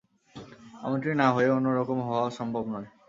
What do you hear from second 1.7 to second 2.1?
রকম